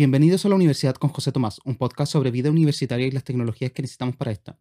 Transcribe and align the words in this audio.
Bienvenidos 0.00 0.46
a 0.46 0.48
la 0.48 0.54
Universidad 0.54 0.94
con 0.94 1.10
José 1.10 1.30
Tomás, 1.30 1.60
un 1.66 1.76
podcast 1.76 2.10
sobre 2.10 2.30
vida 2.30 2.50
universitaria 2.50 3.06
y 3.06 3.10
las 3.10 3.22
tecnologías 3.22 3.70
que 3.72 3.82
necesitamos 3.82 4.16
para 4.16 4.30
esta. 4.30 4.58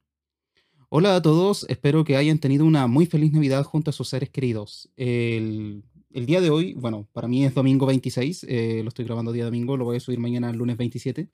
Hola 0.90 1.16
a 1.16 1.22
todos, 1.22 1.66
espero 1.70 2.04
que 2.04 2.18
hayan 2.18 2.40
tenido 2.40 2.66
una 2.66 2.88
muy 2.88 3.06
feliz 3.06 3.32
Navidad 3.32 3.64
junto 3.64 3.90
a 3.90 3.94
sus 3.94 4.10
seres 4.10 4.30
queridos. 4.32 4.92
El, 4.98 5.86
el 6.12 6.26
día 6.26 6.42
de 6.42 6.50
hoy, 6.50 6.74
bueno, 6.74 7.08
para 7.14 7.30
mí 7.30 7.46
es 7.46 7.54
domingo 7.54 7.86
26, 7.86 8.48
eh, 8.50 8.82
lo 8.84 8.90
estoy 8.90 9.06
grabando 9.06 9.32
día 9.32 9.46
domingo, 9.46 9.78
lo 9.78 9.86
voy 9.86 9.96
a 9.96 10.02
subir 10.02 10.20
mañana 10.20 10.52
lunes 10.52 10.76
27. 10.76 11.30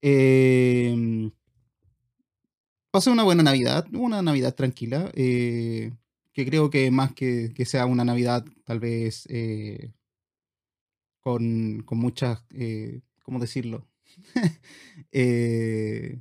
Eh, 0.00 1.28
pasé 2.92 3.10
una 3.10 3.24
buena 3.24 3.42
Navidad, 3.42 3.84
una 3.94 4.22
Navidad 4.22 4.54
tranquila, 4.54 5.10
eh, 5.12 5.90
que 6.32 6.46
creo 6.46 6.70
que 6.70 6.88
más 6.92 7.12
que, 7.14 7.52
que, 7.52 7.64
sea 7.64 7.86
una 7.86 8.04
Navidad 8.04 8.44
tal 8.62 8.78
vez 8.78 9.26
eh, 9.28 9.90
con, 11.18 11.82
con, 11.84 11.98
muchas, 11.98 12.44
¿cómo 13.24 13.40
decirlo? 13.40 13.88
Eh, 15.10 16.20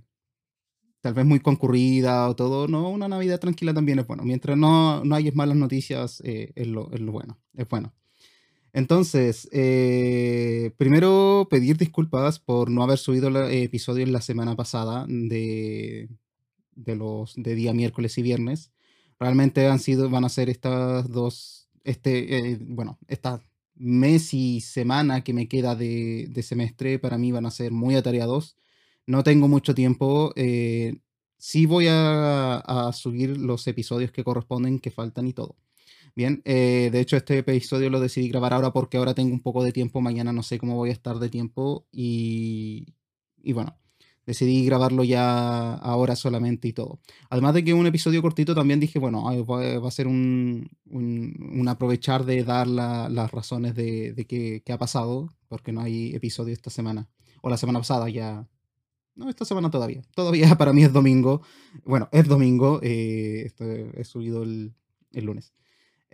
tal 1.01 1.13
vez 1.13 1.25
muy 1.25 1.39
concurrida 1.39 2.27
o 2.29 2.35
todo, 2.35 2.67
no, 2.67 2.89
una 2.89 3.07
Navidad 3.07 3.39
tranquila 3.39 3.73
también 3.73 3.99
es 3.99 4.07
bueno. 4.07 4.23
Mientras 4.23 4.57
no, 4.57 5.03
no 5.03 5.15
hay 5.15 5.31
malas 5.31 5.57
noticias, 5.57 6.21
es 6.23 6.67
lo, 6.67 6.91
es, 6.91 7.01
lo, 7.01 7.11
bueno, 7.11 7.39
es 7.55 7.67
bueno. 7.67 7.93
Entonces, 8.73 9.47
eh, 9.51 10.71
primero 10.77 11.47
pedir 11.49 11.77
disculpas 11.77 12.39
por 12.39 12.71
no 12.71 12.81
haber 12.83 12.97
subido 12.97 13.27
el 13.27 13.35
episodio 13.53 14.05
la 14.07 14.21
semana 14.21 14.55
pasada 14.55 15.05
de, 15.07 16.09
de 16.75 16.95
los 16.95 17.33
de 17.35 17.53
día 17.53 17.73
miércoles 17.73 18.17
y 18.17 18.23
viernes. 18.23 18.71
Realmente 19.19 19.67
han 19.67 19.79
sido, 19.79 20.09
van 20.09 20.25
a 20.25 20.29
ser 20.29 20.49
estas 20.49 21.09
dos, 21.09 21.69
este, 21.83 22.37
eh, 22.37 22.57
bueno, 22.61 22.97
esta 23.07 23.41
mes 23.75 24.33
y 24.33 24.61
semana 24.61 25.23
que 25.23 25.33
me 25.33 25.47
queda 25.47 25.75
de, 25.75 26.27
de, 26.29 26.43
semestre 26.43 26.99
para 26.99 27.17
mí 27.17 27.31
van 27.31 27.45
a 27.45 27.51
ser 27.51 27.71
muy 27.71 27.95
atareados. 27.95 28.57
No 29.07 29.23
tengo 29.23 29.47
mucho 29.47 29.75
tiempo. 29.75 30.33
Eh, 30.35 30.99
sí 31.37 31.65
voy 31.65 31.87
a, 31.89 32.57
a, 32.57 32.93
subir 32.93 33.37
los 33.37 33.67
episodios 33.67 34.11
que 34.11 34.23
corresponden, 34.23 34.79
que 34.79 34.91
faltan 34.91 35.27
y 35.27 35.33
todo. 35.33 35.57
Bien, 36.15 36.41
eh, 36.45 36.89
de 36.91 36.99
hecho 36.99 37.17
este 37.17 37.39
episodio 37.39 37.89
lo 37.89 37.99
decidí 37.99 38.29
grabar 38.29 38.53
ahora 38.53 38.71
porque 38.71 38.97
ahora 38.97 39.15
tengo 39.15 39.33
un 39.33 39.41
poco 39.41 39.63
de 39.63 39.71
tiempo, 39.71 39.99
mañana 40.01 40.31
no 40.31 40.43
sé 40.43 40.59
cómo 40.59 40.75
voy 40.75 40.89
a 40.91 40.93
estar 40.93 41.17
de 41.17 41.29
tiempo 41.29 41.87
y, 41.91 42.93
y 43.41 43.53
bueno, 43.53 43.77
decidí 44.25 44.65
grabarlo 44.65 45.03
ya 45.03 45.73
ahora 45.75 46.15
solamente 46.15 46.67
y 46.67 46.73
todo. 46.73 46.99
Además 47.29 47.53
de 47.53 47.63
que 47.63 47.73
un 47.73 47.87
episodio 47.87 48.21
cortito 48.21 48.55
también 48.55 48.79
dije, 48.79 48.99
bueno, 48.99 49.23
va 49.23 49.87
a 49.87 49.91
ser 49.91 50.07
un, 50.07 50.69
un, 50.89 51.67
aprovechar 51.67 52.25
de 52.25 52.43
dar 52.43 52.67
la, 52.67 53.09
las 53.09 53.31
razones 53.31 53.75
de, 53.75 54.13
de 54.13 54.25
qué, 54.25 54.73
ha 54.73 54.77
pasado, 54.77 55.29
porque 55.47 55.71
no 55.71 55.81
hay 55.81 56.13
episodio 56.15 56.53
esta 56.53 56.69
semana, 56.69 57.09
o 57.41 57.49
la 57.49 57.57
semana 57.57 57.79
pasada 57.79 58.09
ya. 58.09 58.47
No, 59.15 59.29
esta 59.29 59.45
semana 59.45 59.69
todavía. 59.69 60.01
Todavía 60.15 60.55
para 60.57 60.73
mí 60.73 60.83
es 60.83 60.91
domingo. 60.91 61.41
Bueno, 61.85 62.09
es 62.11 62.27
domingo. 62.27 62.79
Eh, 62.81 63.51
he 63.95 64.03
subido 64.03 64.41
el, 64.41 64.73
el 65.11 65.25
lunes. 65.25 65.53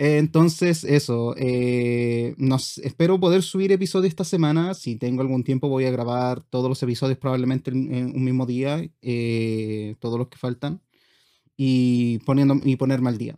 Entonces, 0.01 0.85
eso, 0.85 1.35
eh, 1.37 2.33
nos, 2.37 2.77
espero 2.77 3.19
poder 3.19 3.43
subir 3.43 3.73
episodios 3.73 4.07
esta 4.11 4.23
semana. 4.23 4.73
Si 4.73 4.95
tengo 4.95 5.21
algún 5.21 5.43
tiempo, 5.43 5.67
voy 5.67 5.83
a 5.83 5.91
grabar 5.91 6.41
todos 6.49 6.69
los 6.69 6.81
episodios 6.81 7.17
probablemente 7.17 7.71
en, 7.71 8.15
un 8.15 8.23
mismo 8.23 8.45
día, 8.45 8.81
eh, 9.01 9.97
todos 9.99 10.17
los 10.17 10.29
que 10.29 10.37
faltan, 10.37 10.81
y, 11.57 12.19
poniendo, 12.19 12.55
y 12.63 12.77
ponerme 12.77 13.09
al 13.09 13.17
día. 13.17 13.37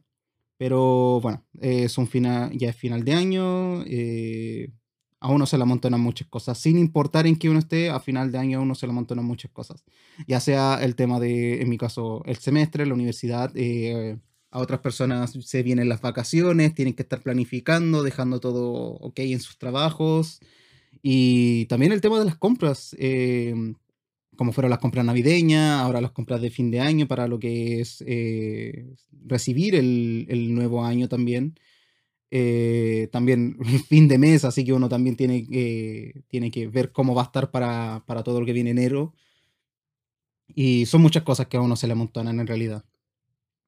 Pero 0.57 1.19
bueno, 1.19 1.43
es 1.59 1.97
un 1.97 2.07
final, 2.07 2.55
ya 2.55 2.69
es 2.69 2.75
final 2.75 3.03
de 3.05 3.13
año, 3.13 3.83
eh, 3.87 4.71
a 5.19 5.29
uno 5.29 5.47
se 5.47 5.57
le 5.57 5.63
amontonan 5.63 6.01
muchas 6.01 6.27
cosas, 6.27 6.59
sin 6.59 6.77
importar 6.77 7.25
en 7.25 7.37
qué 7.37 7.49
uno 7.49 7.57
esté, 7.57 7.89
a 7.89 7.99
final 7.99 8.31
de 8.31 8.37
año 8.37 8.59
a 8.59 8.61
uno 8.61 8.75
se 8.75 8.85
le 8.85 8.91
amontonan 8.91 9.25
muchas 9.25 9.49
cosas. 9.49 9.83
Ya 10.27 10.39
sea 10.39 10.77
el 10.83 10.95
tema 10.95 11.19
de, 11.19 11.61
en 11.63 11.69
mi 11.69 11.79
caso, 11.79 12.21
el 12.25 12.37
semestre, 12.37 12.85
la 12.85 12.93
universidad 12.93 13.51
eh, 13.55 14.19
a 14.51 14.59
otras 14.59 14.81
personas 14.81 15.31
se 15.31 15.63
vienen 15.63 15.87
las 15.89 16.01
vacaciones, 16.01 16.75
tienen 16.75 16.93
que 16.93 17.03
estar 17.03 17.21
planificando, 17.21 18.03
dejando 18.03 18.41
todo 18.41 18.71
ok 18.99 19.19
en 19.19 19.39
sus 19.39 19.57
trabajos. 19.57 20.41
Y 21.01 21.65
también 21.65 21.93
el 21.93 22.01
tema 22.01 22.19
de 22.19 22.25
las 22.25 22.35
compras, 22.35 22.95
eh, 22.99 23.55
como 24.35 24.51
fueron 24.51 24.69
las 24.69 24.79
compras 24.79 25.05
navideñas, 25.05 25.81
ahora 25.81 26.01
las 26.01 26.11
compras 26.11 26.41
de 26.41 26.51
fin 26.51 26.69
de 26.69 26.81
año 26.81 27.07
para 27.07 27.27
lo 27.29 27.39
que 27.39 27.79
es 27.79 28.03
eh, 28.05 28.93
recibir 29.25 29.73
el, 29.75 30.25
el, 30.29 30.53
nuevo 30.53 30.83
año 30.83 31.07
también. 31.07 31.57
Eh, 32.29 33.07
también 33.11 33.57
fin 33.87 34.09
de 34.09 34.17
mes, 34.17 34.43
así 34.43 34.65
que 34.65 34.73
uno 34.73 34.89
también 34.89 35.15
tiene, 35.15 35.47
tiene 36.27 36.51
que 36.51 36.67
ver 36.67 36.91
cómo 36.91 37.15
va 37.15 37.23
a 37.23 37.25
estar 37.25 37.51
para, 37.51 38.03
para 38.05 38.23
todo 38.23 38.41
lo 38.41 38.45
que 38.45 38.53
viene 38.53 38.71
enero. 38.71 39.13
Y 40.53 40.85
son 40.87 41.01
muchas 41.01 41.23
cosas 41.23 41.47
que 41.47 41.55
a 41.55 41.61
uno 41.61 41.77
se 41.77 41.87
le 41.87 41.93
amontonan 41.93 42.39
en 42.41 42.47
realidad. 42.47 42.83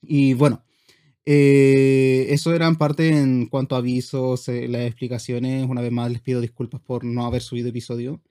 Y 0.02 0.34
bueno, 0.34 0.64
eh, 1.25 2.28
eso 2.29 2.53
era 2.53 2.67
en 2.67 2.75
parte 2.75 3.09
en 3.09 3.47
cuanto 3.47 3.75
a 3.75 3.79
avisos, 3.79 4.47
eh, 4.50 4.67
las 4.67 4.84
explicaciones. 4.84 5.67
Una 5.69 5.81
vez 5.81 5.91
más 5.91 6.11
les 6.11 6.22
pido 6.22 6.41
disculpas 6.41 6.81
por 6.81 7.03
no 7.06 7.25
haber 7.25 7.41
subido 7.41 7.69
episodio. 7.69 8.22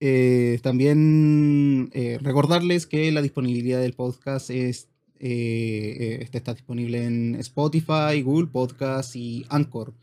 Eh, 0.00 0.58
también 0.62 1.90
eh, 1.92 2.18
recordarles 2.20 2.86
que 2.86 3.10
la 3.12 3.22
disponibilidad 3.22 3.80
del 3.80 3.94
podcast 3.94 4.50
es, 4.50 4.88
este 5.18 6.36
está 6.38 6.54
disponible 6.54 7.04
en 7.04 7.36
Spotify, 7.36 8.20
Google 8.22 8.48
Podcast 8.48 9.16
y 9.16 9.46
Anchor. 9.48 9.94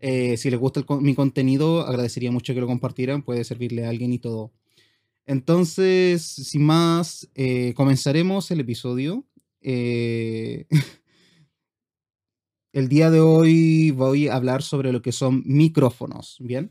si 0.00 0.50
les 0.50 0.60
gusta 0.60 0.84
mi 1.00 1.14
contenido, 1.14 1.80
agradecería 1.86 2.30
mucho 2.30 2.54
que 2.54 2.60
lo 2.60 2.66
compartieran, 2.66 3.22
puede 3.22 3.44
servirle 3.44 3.86
a 3.86 3.88
alguien 3.90 4.12
y 4.12 4.18
todo. 4.18 4.52
Entonces, 5.26 6.22
sin 6.22 6.62
más, 6.62 7.28
comenzaremos 7.74 8.50
el 8.50 8.60
episodio. 8.60 9.24
el 12.78 12.88
día 12.88 13.10
de 13.10 13.20
hoy 13.20 13.90
voy 13.90 14.28
a 14.28 14.36
hablar 14.36 14.62
sobre 14.62 14.92
lo 14.92 15.02
que 15.02 15.10
son 15.10 15.42
micrófonos, 15.44 16.36
¿bien? 16.38 16.70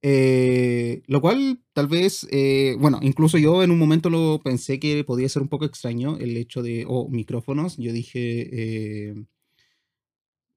Eh, 0.00 1.02
lo 1.06 1.20
cual 1.20 1.60
tal 1.74 1.86
vez, 1.86 2.26
eh, 2.30 2.76
bueno, 2.78 2.98
incluso 3.02 3.36
yo 3.36 3.62
en 3.62 3.70
un 3.70 3.78
momento 3.78 4.08
lo 4.08 4.40
pensé 4.42 4.80
que 4.80 5.04
podía 5.04 5.28
ser 5.28 5.42
un 5.42 5.48
poco 5.48 5.66
extraño 5.66 6.16
el 6.18 6.36
hecho 6.38 6.62
de, 6.62 6.86
oh, 6.88 7.08
micrófonos, 7.10 7.76
yo 7.76 7.92
dije, 7.92 9.10
eh, 9.10 9.14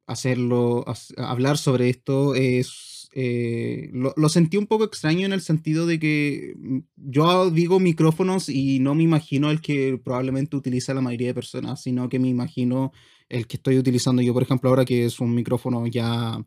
hacerlo, 0.05 0.85
hablar 1.17 1.57
sobre 1.57 1.89
esto 1.89 2.33
es, 2.35 2.96
eh, 3.19 3.89
lo, 3.93 4.29
sentí 4.29 4.57
un 4.57 4.67
poco 4.67 4.83
extraño 4.83 5.25
en 5.25 5.33
el 5.33 5.41
sentido 5.41 5.87
de 5.87 5.97
que 5.97 6.53
mm, 6.55 6.79
yo 6.97 7.49
digo 7.49 7.79
micrófonos 7.79 8.47
y 8.47 8.79
no 8.79 8.93
me 8.93 9.01
imagino 9.01 9.49
el 9.49 9.59
que 9.59 9.97
probablemente 9.97 10.55
utiliza 10.55 10.93
la 10.93 11.01
mayoría 11.01 11.29
de 11.29 11.33
personas, 11.33 11.81
sino 11.81 12.09
que 12.09 12.19
me 12.19 12.27
imagino 12.27 12.91
el 13.27 13.47
que 13.47 13.57
estoy 13.57 13.79
utilizando 13.79 14.21
yo, 14.21 14.35
por 14.35 14.43
ejemplo, 14.43 14.69
ahora 14.69 14.85
que 14.85 15.05
es 15.05 15.19
un 15.19 15.33
micrófono 15.33 15.87
ya 15.87 16.45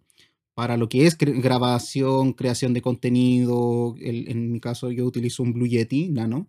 para 0.55 0.77
lo 0.77 0.89
que 0.89 1.07
es 1.07 1.19
grabación, 1.19 2.35
creación 2.35 2.73
de 2.73 2.83
contenido. 2.83 3.97
El, 4.01 4.29
en 4.29 4.53
mi 4.53 4.61
caso, 4.61 4.93
yo 4.93 5.05
utilizo 5.07 5.43
un 5.43 5.53
Blue 5.53 5.67
Yeti 5.67 6.09
Nano 6.09 6.49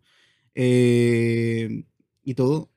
eh, 0.54 1.84
y 2.24 2.36
todo. 2.36 2.70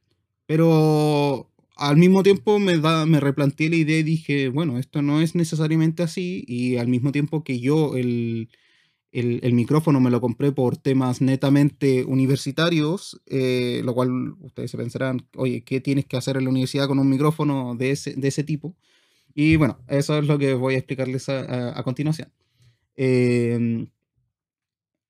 Pero 0.46 1.50
al 1.76 1.96
mismo 1.96 2.22
tiempo 2.22 2.58
me, 2.58 2.78
da, 2.78 3.06
me 3.06 3.20
replanteé 3.20 3.70
la 3.70 3.76
idea 3.76 3.98
y 3.98 4.02
dije, 4.02 4.48
bueno, 4.48 4.78
esto 4.78 5.02
no 5.02 5.20
es 5.20 5.34
necesariamente 5.34 6.02
así. 6.02 6.44
Y 6.46 6.76
al 6.76 6.88
mismo 6.88 7.12
tiempo 7.12 7.42
que 7.42 7.58
yo 7.60 7.96
el, 7.96 8.48
el, 9.12 9.52
micrófono 9.54 10.00
me 10.00 10.10
lo 10.10 10.20
compré 10.20 10.52
por 10.52 10.76
temas 10.76 11.20
netamente 11.20 12.04
universitarios, 12.04 13.20
eh, 13.26 13.80
lo 13.84 13.94
cual 13.94 14.34
ustedes 14.40 14.70
se 14.70 14.76
pensarán, 14.76 15.26
oye, 15.36 15.62
¿qué 15.62 15.80
tienes 15.80 16.06
que 16.06 16.16
hacer 16.16 16.36
en 16.36 16.44
la 16.44 16.50
universidad 16.50 16.88
con 16.88 16.98
un 16.98 17.08
micrófono 17.08 17.74
de 17.76 17.92
ese, 17.92 18.14
de 18.14 18.28
ese 18.28 18.44
tipo? 18.44 18.76
Y 19.34 19.56
bueno, 19.56 19.78
eso 19.88 20.18
es 20.18 20.26
lo 20.26 20.38
que 20.38 20.54
voy 20.54 20.74
a 20.74 20.78
explicarles 20.78 21.28
a, 21.28 21.78
a, 21.78 21.82
continuación. 21.82 22.32
Eh, 22.96 23.86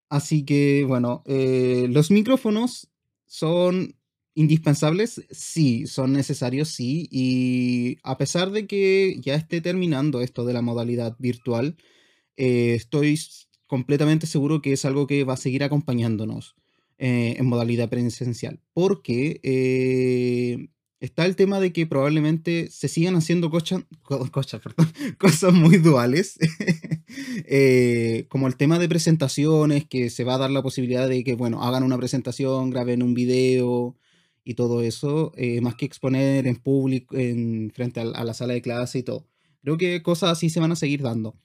así 0.08 0.44
que, 0.44 0.84
bueno, 0.87 1.22
eh, 1.26 1.88
los 1.90 2.10
micrófonos 2.10 2.88
son 3.26 3.94
indispensables, 4.34 5.25
sí, 5.31 5.86
son 5.86 6.12
necesarios, 6.12 6.69
sí, 6.69 7.08
y 7.10 7.98
a 8.02 8.19
pesar 8.19 8.50
de 8.50 8.66
que 8.66 9.16
ya 9.20 9.34
esté 9.34 9.60
terminando 9.60 10.20
esto 10.20 10.44
de 10.44 10.52
la 10.52 10.62
modalidad 10.62 11.16
virtual, 11.19 11.76
eh, 12.36 12.75
estoy 12.75 13.19
completamente 13.66 14.26
seguro 14.26 14.60
que 14.60 14.72
es 14.72 14.84
algo 14.84 15.06
que 15.06 15.25
va 15.25 15.34
a 15.34 15.38
seguir 15.38 15.62
acompañándonos 15.64 16.56
eh, 16.98 17.36
en 17.38 17.46
modalidad 17.46 17.88
presencial. 17.88 18.60
Porque 18.72 19.40
eh, 19.44 20.69
está 21.00 21.26
el 21.26 21.36
tema 21.36 21.60
de 21.60 21.72
que 21.72 21.86
probablemente 21.86 22.69
se 22.70 22.88
sigan 22.88 23.14
haciendo 23.14 23.50
cocha, 23.50 23.84
cosas 25.19 25.52
muy 25.52 25.78
duales. 25.78 26.38
como 28.28 28.48
el 28.48 28.56
tema 28.56 28.81
de 28.81 28.88
presentaciones, 28.88 29.86
que 29.86 30.10
se 30.10 30.25
va 30.25 30.34
a 30.34 30.38
dar 30.38 30.50
la 30.50 30.62
posibilidad 30.62 31.08
de 31.08 31.22
que, 31.22 31.36
bueno, 31.36 31.62
hagan 31.62 31.84
una 31.84 31.98
presentación, 31.98 32.70
graben 32.70 33.02
un 33.02 33.14
video 33.14 33.96
y 34.44 34.55
todo 34.55 34.82
eso, 34.82 35.32
eh, 35.37 35.61
más 35.61 35.75
que 35.76 35.87
exponer 35.87 36.46
en 36.46 36.56
público, 36.56 37.17
en, 37.17 37.70
frente 37.75 38.00
a, 38.00 38.05
a 38.05 38.25
la 38.25 38.35
sala 38.35 38.55
de 38.55 38.62
clase 38.62 38.99
y 39.00 39.02
todo. 39.02 39.26
Creo 39.62 39.79
que 39.79 40.02
cosas 40.02 40.31
así 40.32 40.50
se 40.50 40.61
van 40.61 40.73
a 40.73 40.76
seguir 40.76 41.02
dando. 41.02 41.37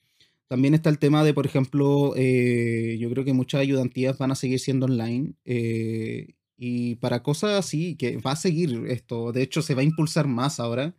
también 0.49 0.73
está 0.75 0.89
el 0.89 0.99
tema 0.99 1.23
de, 1.23 1.33
por 1.33 1.45
ejemplo, 1.45 2.13
eh, 2.17 2.97
yo 2.99 3.09
creo 3.11 3.25
que 3.25 3.33
muchas 3.33 3.61
ayudantías 3.61 4.17
van 4.17 4.31
a 4.31 4.35
seguir 4.35 4.59
siendo 4.59 4.87
online. 4.87 5.33
eh, 5.45 6.35
y 6.57 6.95
para 6.95 7.23
cosas 7.23 7.51
así, 7.57 7.95
que 7.95 8.17
va 8.17 8.33
a 8.33 8.35
seguir 8.35 8.83
esto. 8.89 9.31
De 9.31 9.41
hecho, 9.43 9.61
se 9.61 9.75
va 9.75 9.81
a 9.81 9.85
impulsar 9.85 10.27
más 10.27 10.59
ahora. 10.59 10.93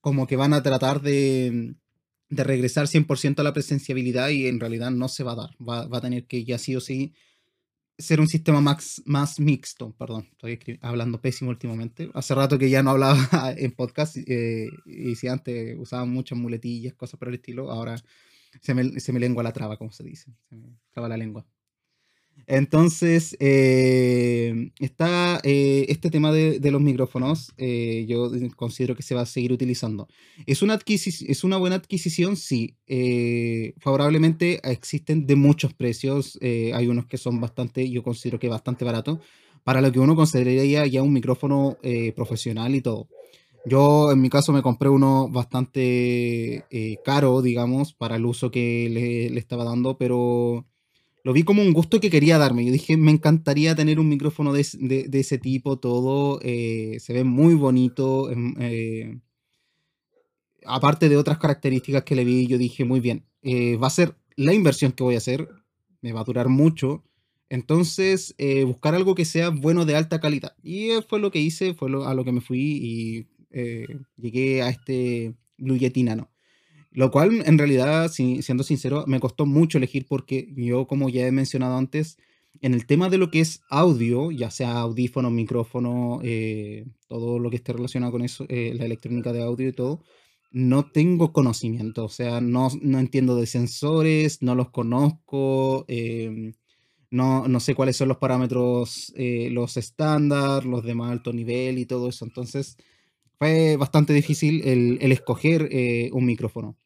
Como 0.00 0.26
que 0.26 0.36
van 0.36 0.52
a 0.52 0.62
tratar 0.62 1.00
de, 1.02 1.74
de 2.28 2.44
regresar 2.44 2.86
100% 2.86 3.40
a 3.40 3.42
la 3.44 3.52
presenciabilidad 3.52 4.30
y 4.30 4.46
en 4.46 4.60
realidad 4.60 4.90
no 4.90 5.08
se 5.08 5.24
va 5.24 5.32
a 5.32 5.36
dar. 5.36 5.50
Va, 5.60 5.86
va 5.88 5.98
a 5.98 6.00
tener 6.00 6.26
que 6.26 6.44
ya 6.44 6.58
sí 6.58 6.76
o 6.76 6.80
sí 6.80 7.12
ser 7.98 8.20
un 8.20 8.28
sistema 8.28 8.60
más, 8.60 9.02
más 9.04 9.38
mixto. 9.40 9.94
Perdón, 9.98 10.28
estoy 10.32 10.78
hablando 10.80 11.20
pésimo 11.20 11.50
últimamente. 11.50 12.10
Hace 12.14 12.34
rato 12.34 12.58
que 12.58 12.70
ya 12.70 12.82
no 12.82 12.90
hablaba 12.90 13.18
en 13.56 13.72
podcast 13.72 14.16
eh, 14.16 14.68
y 14.86 15.14
si 15.16 15.28
antes 15.28 15.76
usaba 15.78 16.04
muchas 16.04 16.38
muletillas, 16.38 16.94
cosas 16.94 17.18
por 17.18 17.28
el 17.28 17.34
estilo, 17.34 17.70
ahora 17.70 17.96
se 18.60 18.74
me, 18.74 19.00
se 19.00 19.12
me 19.12 19.20
lengua 19.20 19.42
la 19.42 19.52
traba, 19.52 19.76
como 19.76 19.92
se 19.92 20.04
dice. 20.04 20.32
Se 20.48 20.56
me 20.56 20.76
traba 20.92 21.08
la 21.08 21.16
lengua. 21.16 21.46
Entonces, 22.46 23.36
eh, 23.40 24.72
está 24.78 25.40
eh, 25.44 25.86
este 25.88 26.10
tema 26.10 26.32
de, 26.32 26.58
de 26.58 26.70
los 26.70 26.80
micrófonos, 26.80 27.52
eh, 27.56 28.04
yo 28.08 28.30
considero 28.56 28.96
que 28.96 29.02
se 29.02 29.14
va 29.14 29.22
a 29.22 29.26
seguir 29.26 29.52
utilizando. 29.52 30.08
¿Es 30.44 30.60
una, 30.60 30.78
es 30.86 31.44
una 31.44 31.56
buena 31.56 31.76
adquisición? 31.76 32.36
Sí. 32.36 32.76
Eh, 32.86 33.74
favorablemente 33.78 34.60
existen 34.70 35.26
de 35.26 35.36
muchos 35.36 35.72
precios. 35.72 36.36
eh, 36.40 36.72
hay 36.74 36.88
unos 36.88 37.06
que 37.06 37.16
son 37.16 37.40
bastante, 37.40 37.88
yo 37.88 38.02
considero 38.02 38.38
que 38.38 38.48
bastante 38.48 38.84
baratos, 38.84 39.20
para 39.64 39.80
lo 39.80 39.92
que 39.92 40.00
uno 40.00 40.16
consideraría 40.16 40.84
ya 40.86 41.02
un 41.02 41.12
micrófono 41.12 41.78
eh, 41.82 42.12
profesional 42.12 42.74
y 42.74 42.80
todo. 42.82 43.08
Yo 43.64 44.10
en 44.10 44.20
mi 44.20 44.28
caso 44.28 44.52
me 44.52 44.60
compré 44.60 44.88
uno 44.88 45.28
bastante 45.30 46.64
caro, 47.04 47.40
digamos, 47.40 47.94
para 47.94 48.16
el 48.16 48.26
uso 48.26 48.50
que 48.50 48.88
le, 48.90 49.30
le 49.30 49.38
estaba 49.38 49.62
dando, 49.64 49.96
pero 49.96 50.66
lo 51.24 51.32
vi 51.32 51.44
como 51.44 51.62
un 51.62 51.72
gusto 51.72 52.00
que 52.00 52.10
quería 52.10 52.38
darme. 52.38 52.64
Yo 52.64 52.72
dije, 52.72 52.96
me 52.96 53.10
encantaría 53.12 53.74
tener 53.76 54.00
un 54.00 54.08
micrófono 54.08 54.52
de, 54.52 54.66
de- 55.08 55.20
ese 55.20 55.38
tipo, 55.38 55.78
todo. 55.78 56.40
eh, 56.42 56.98
se 57.00 57.12
ve 57.12 57.24
muy 57.24 57.54
bonito. 57.54 58.30
em, 58.30 58.54
eh, 58.60 59.18
aparte 60.64 61.08
de 61.08 61.16
otras 61.16 61.38
características 61.38 62.04
que 62.04 62.14
le 62.16 62.24
vi, 62.24 62.46
yo 62.46 62.58
dije, 62.58 62.84
muy 62.84 63.00
bien, 63.00 63.24
eh, 63.42 63.76
va 63.76 63.88
a 63.88 63.90
ser 63.90 64.16
la 64.36 64.54
inversión 64.54 64.92
que 64.92 65.02
voy 65.04 65.14
a 65.14 65.18
hacer, 65.18 65.48
me 66.00 66.12
va 66.12 66.20
a 66.20 66.24
durar 66.24 66.48
mucho. 66.48 67.04
Entonces, 67.48 68.34
buscar 68.66 68.94
algo 68.94 69.14
que 69.14 69.26
sea 69.26 69.50
bueno 69.50 69.84
de 69.84 69.94
alta 69.96 70.20
calidad. 70.20 70.56
Y 70.62 70.88
fue 71.08 71.20
lo 71.20 71.30
que 71.30 71.38
hice, 71.40 71.74
fue 71.74 71.90
lo- 71.90 72.06
a 72.06 72.14
lo 72.14 72.24
que 72.24 72.32
me 72.32 72.40
fui 72.40 72.78
y 72.82 73.26
llegué 74.16 74.62
a 74.62 74.70
este 74.70 75.34
Blue 75.58 75.76
Yeti 75.76 76.02
Nano. 76.02 76.30
Lo 76.92 77.10
cual, 77.10 77.42
en 77.46 77.56
realidad, 77.58 78.10
si- 78.10 78.42
siendo 78.42 78.64
sincero, 78.64 79.04
me 79.06 79.18
costó 79.20 79.46
mucho 79.46 79.78
elegir 79.78 80.06
porque 80.08 80.52
yo, 80.56 80.86
como 80.86 81.08
ya 81.08 81.26
he 81.26 81.32
mencionado 81.32 81.76
antes, 81.78 82.18
en 82.60 82.74
el 82.74 82.86
tema 82.86 83.08
de 83.08 83.16
lo 83.18 83.30
que 83.30 83.40
es 83.40 83.62
audio, 83.70 84.30
ya 84.30 84.50
sea 84.50 84.72
audífono, 84.80 85.30
micrófono, 85.30 86.20
eh, 86.22 86.84
todo 87.08 87.38
lo 87.38 87.48
que 87.50 87.56
esté 87.56 87.72
relacionado 87.72 88.12
con 88.12 88.22
eso, 88.22 88.44
eh, 88.48 88.74
la 88.76 88.84
electrónica 88.84 89.32
de 89.32 89.42
audio 89.42 89.68
y 89.68 89.72
todo, 89.72 90.02
no 90.50 90.90
tengo 90.90 91.32
conocimiento. 91.32 92.04
O 92.04 92.08
sea, 92.10 92.40
no, 92.42 92.68
no 92.82 92.98
entiendo 93.00 93.36
de 93.36 93.46
sensores, 93.46 94.42
no 94.42 94.54
los 94.54 94.70
conozco, 94.70 95.84
em, 95.88 96.52
no, 97.10 97.48
no 97.48 97.60
sé 97.60 97.74
cuáles 97.74 97.96
son 97.96 98.08
los 98.08 98.18
parámetros, 98.18 99.12
eh, 99.16 99.50
los 99.52 99.76
estándar, 99.78 100.64
los 100.66 100.84
de 100.84 100.94
más 100.94 101.12
alto 101.12 101.32
nivel 101.32 101.78
y 101.78 101.86
todo 101.86 102.08
eso. 102.08 102.24
Entonces, 102.26 102.76
fue 103.38 103.76
bastante 103.76 104.12
difícil 104.14 104.62
el, 104.68 104.98
el 105.02 105.12
escoger 105.12 105.68
eh, 105.72 106.10
un 106.12 106.26
micrófono. 106.26 106.76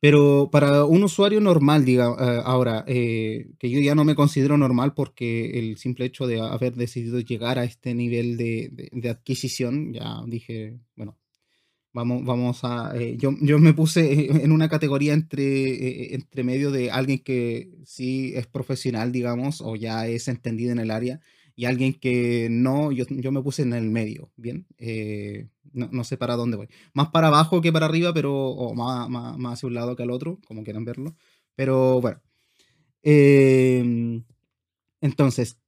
Pero 0.00 0.48
para 0.52 0.84
un 0.84 1.02
usuario 1.02 1.40
normal, 1.40 1.84
diga, 1.84 2.06
eh, 2.20 2.42
ahora, 2.44 2.84
eh, 2.86 3.48
que 3.58 3.68
yo 3.70 3.80
ya 3.80 3.94
no 3.96 4.04
me 4.04 4.14
considero 4.14 4.56
normal 4.56 4.94
porque 4.94 5.58
el 5.58 5.76
simple 5.76 6.04
hecho 6.06 6.26
de 6.28 6.40
haber 6.40 6.74
decidido 6.76 7.18
llegar 7.20 7.58
a 7.58 7.64
este 7.64 7.94
nivel 7.94 8.36
de, 8.36 8.68
de- 8.72 8.88
de 8.92 9.08
adquisición, 9.10 9.92
ya 9.92 10.22
dije, 10.26 10.78
bueno, 10.96 11.18
vamos, 11.92 12.24
vamos 12.24 12.60
a... 12.64 12.92
eh, 12.96 13.16
yo, 13.18 13.32
yo 13.40 13.58
me 13.58 13.74
puse 13.74 14.30
en 14.44 14.52
una 14.52 14.68
categoría 14.68 15.14
entre, 15.14 15.42
eh, 15.44 16.14
entre 16.14 16.44
medio 16.44 16.70
de 16.70 16.90
alguien 16.90 17.18
que 17.20 17.70
sí 17.84 18.32
es 18.36 18.46
profesional, 18.46 19.12
digamos, 19.12 19.60
o 19.60 19.76
ya 19.76 20.06
es 20.06 20.28
entendido 20.28 20.72
en 20.72 20.78
el 20.80 20.90
área, 20.90 21.20
y 21.56 21.64
alguien 21.66 21.94
que 21.94 22.48
no, 22.50 22.92
yo, 22.92 23.04
yo 23.08 23.32
me 23.32 23.42
puse 23.42 23.62
en 23.62 23.72
el 23.72 23.90
medio, 23.90 24.30
¿bien? 24.36 24.66
No, 25.72 25.88
no 25.92 26.04
sé 26.04 26.16
para 26.16 26.36
dónde 26.36 26.56
voy 26.56 26.68
más 26.94 27.08
para 27.10 27.28
abajo 27.28 27.60
que 27.60 27.72
para 27.72 27.86
arriba, 27.86 28.12
pero 28.14 28.34
o 28.34 28.74
más, 28.74 29.08
más, 29.08 29.38
más 29.38 29.54
hacia 29.54 29.66
un 29.68 29.74
lado 29.74 29.96
que 29.96 30.02
al 30.02 30.10
otro, 30.10 30.40
como 30.46 30.64
quieran 30.64 30.84
verlo. 30.84 31.16
Pero 31.56 32.00
bueno. 32.00 32.20
Em, 33.02 34.24
entonces, 35.00 35.58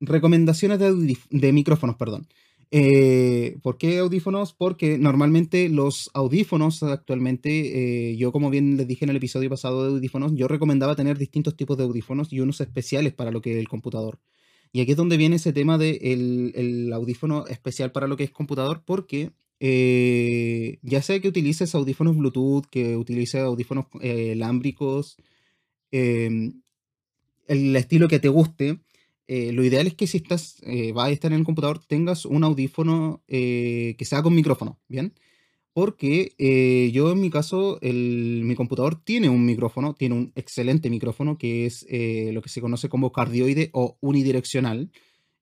recomendaciones 0.00 0.78
de, 0.78 1.16
de 1.30 1.52
micrófonos, 1.52 1.96
perdón. 1.96 2.28
Eh, 2.70 3.56
¿por 3.62 3.78
qué 3.78 3.98
audífonos? 3.98 4.52
Porque 4.52 4.98
normalmente 4.98 5.68
los 5.70 6.10
audífonos 6.12 6.82
actualmente, 6.82 8.10
eh, 8.12 8.16
yo 8.16 8.30
como 8.30 8.50
bien 8.50 8.76
les 8.76 8.86
dije 8.86 9.04
en 9.06 9.10
el 9.10 9.16
episodio 9.16 9.48
pasado 9.48 9.84
de 9.84 9.90
audífonos, 9.96 10.34
yo 10.34 10.48
recomendaba 10.48 10.94
tener 10.94 11.16
distintos 11.18 11.56
tipos 11.56 11.78
de 11.78 11.84
audífonos 11.84 12.32
y 12.32 12.40
unos 12.40 12.60
especiales 12.60 13.14
para 13.14 13.30
lo 13.30 13.40
que 13.40 13.52
es 13.52 13.58
el 13.58 13.68
computador. 13.68 14.18
Y 14.72 14.82
aquí 14.82 14.90
es 14.92 14.96
donde 14.98 15.16
viene 15.16 15.36
ese 15.36 15.52
tema 15.54 15.78
del 15.78 15.98
de 15.98 16.60
el 16.60 16.92
audífono 16.92 17.46
especial 17.46 17.90
para 17.92 18.06
lo 18.06 18.16
que 18.16 18.24
es 18.24 18.30
computador, 18.30 18.82
porque 18.84 19.32
eh, 19.60 20.78
ya 20.82 21.02
sea 21.02 21.20
que 21.20 21.28
utilices 21.28 21.74
audífonos 21.74 22.16
Bluetooth, 22.16 22.66
que 22.70 22.96
utilices 22.96 23.40
audífonos 23.42 23.86
eh, 24.00 24.34
lámbricos, 24.36 25.16
em, 25.92 26.62
el 27.46 27.74
estilo 27.76 28.08
que 28.08 28.18
te 28.20 28.28
guste, 28.28 28.80
eh, 29.26 29.52
lo 29.52 29.64
ideal 29.64 29.86
es 29.86 29.94
que 29.94 30.06
si 30.06 30.18
estás, 30.18 30.56
eh, 30.62 30.92
vas 30.92 31.08
a 31.08 31.10
estar 31.12 31.32
en 31.32 31.38
el 31.40 31.44
computador, 31.44 31.80
tengas 31.86 32.24
un 32.26 32.44
audífono 32.44 33.22
eh, 33.28 33.94
que 33.98 34.04
sea 34.04 34.22
con 34.22 34.34
micrófono, 34.34 34.78
¿bien? 34.88 35.14
Porque 35.74 36.34
eh, 36.38 36.90
yo 36.92 37.12
en 37.12 37.20
mi 37.20 37.30
caso, 37.30 37.78
el- 37.82 38.42
mi 38.44 38.54
computador 38.56 39.02
tiene 39.04 39.28
un 39.30 39.46
micrófono, 39.46 39.94
tiene 39.94 40.14
un 40.16 40.32
excelente 40.34 40.90
micrófono 40.90 41.38
que 41.38 41.66
es 41.66 41.86
eh, 41.88 42.30
lo 42.32 42.42
que 42.42 42.48
se 42.50 42.60
conoce 42.60 42.88
como 42.88 43.12
cardioide 43.12 43.70
o 43.72 43.96
unidireccional. 44.00 44.90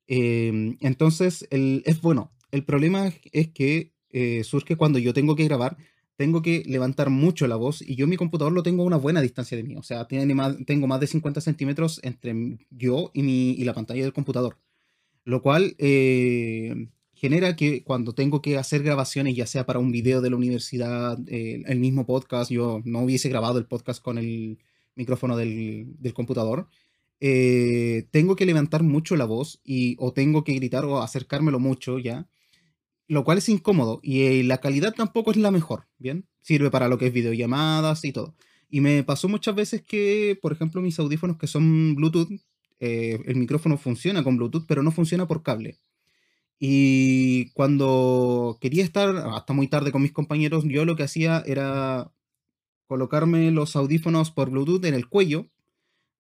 Entonces, 0.09 1.47
el- 1.51 1.83
es 1.87 2.01
bueno. 2.01 2.33
El 2.51 2.65
problema 2.65 3.13
es 3.33 3.49
que 3.49 3.93
eh, 4.17 4.45
surge 4.45 4.77
cuando 4.77 4.99
yo 4.99 5.13
tengo 5.13 5.37
que 5.37 5.45
grabar, 5.45 5.77
tengo 6.17 6.41
que 6.41 6.63
levantar 6.67 7.11
mucho 7.11 7.47
la 7.47 7.57
voz 7.57 7.83
y 7.83 7.97
yo 7.97 8.07
mi 8.07 8.17
computador 8.17 8.53
lo 8.53 8.63
tengo 8.63 8.83
a 8.83 8.87
una 8.87 8.97
buena 8.97 9.21
distancia 9.21 9.57
de 9.59 9.63
mí. 9.63 9.77
O 9.77 9.83
sea, 9.83 10.07
tiene 10.09 10.35
más, 10.35 10.57
tengo 10.65 10.87
más 10.87 11.01
de 11.01 11.07
50 11.07 11.43
centímetros 11.43 12.01
entre 12.03 12.59
yo 12.71 13.11
y, 13.13 13.23
mi, 13.23 13.51
y 13.53 13.65
la 13.65 13.75
pantalla 13.75 14.03
del 14.03 14.15
computador. 14.15 14.57
Lo 15.25 15.43
cual 15.43 15.75
eh, 15.79 16.89
genera 17.13 17.57
que 17.57 17.83
cuando 17.85 18.15
tengo 18.15 18.41
que 18.41 18.57
hacer 18.57 18.83
grabaciones, 18.83 19.37
ya 19.37 19.47
sea 19.47 19.67
para 19.67 19.81
un 19.81 19.93
video 19.93 20.23
de 20.23 20.31
la 20.31 20.37
universidad, 20.37 21.19
eh, 21.29 21.63
el 21.67 21.79
mismo 21.79 22.07
podcast, 22.07 22.51
yo 22.51 22.81
no 22.85 23.01
hubiese 23.01 23.29
grabado 23.29 23.59
el 23.59 23.67
podcast 23.67 24.03
con 24.03 24.17
el 24.17 24.59
micrófono 24.95 25.37
del, 25.37 25.95
del 25.99 26.15
computador, 26.15 26.69
eh, 27.21 28.07
tengo 28.11 28.37
que 28.37 28.47
levantar 28.47 28.83
mucho 28.83 29.17
la 29.17 29.25
voz 29.25 29.61
y 29.65 29.97
o 29.99 30.13
tengo 30.13 30.45
que 30.45 30.55
gritar 30.55 30.85
o 30.85 31.03
acercármelo 31.03 31.59
mucho 31.59 31.99
ya, 31.99 32.29
lo 33.09 33.25
cual 33.25 33.39
es 33.39 33.49
incómodo 33.49 34.01
y 34.03 34.23
eh, 34.23 34.45
la 34.45 34.59
calidad 34.59 34.95
tampoco 34.95 35.31
es 35.31 35.37
la 35.37 35.51
mejor, 35.51 35.87
¿bien? 35.99 36.27
Sirve 36.41 36.71
para 36.71 36.89
lo 36.89 36.99
que 36.99 37.07
es 37.07 37.13
videollamadas 37.13 38.05
y 38.05 38.13
todo. 38.13 38.35
Y 38.69 38.81
me 38.81 39.03
pasó 39.05 39.29
muchas 39.29 39.55
veces 39.55 39.83
que, 39.83 40.39
por 40.41 40.53
ejemplo, 40.53 40.83
mis 40.83 40.99
audífonos 40.99 41.39
que 41.39 41.47
son 41.47 41.95
Bluetooth, 41.95 42.29
eh, 42.81 43.21
el 43.27 43.37
micrófono 43.37 43.79
funciona 43.79 44.25
con 44.25 44.37
Bluetooth, 44.37 44.67
pero 44.67 44.83
no 44.83 44.91
funciona 44.91 45.27
por 45.27 45.43
cable. 45.43 45.79
Y 46.59 47.51
cuando 47.53 48.59
quería 48.61 48.83
estar 48.83 49.15
hasta 49.17 49.53
muy 49.53 49.69
tarde 49.69 49.93
con 49.93 50.03
mis 50.03 50.13
compañeros, 50.13 50.65
yo 50.67 50.85
lo 50.85 50.97
que 50.97 51.05
hacía 51.05 51.43
era 51.47 52.11
colocarme 52.87 53.51
los 53.51 53.77
audífonos 53.77 54.31
por 54.31 54.51
Bluetooth 54.51 54.85
en 54.85 54.95
el 54.95 55.09
cuello 55.09 55.49